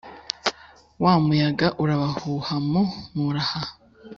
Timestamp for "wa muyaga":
1.03-1.67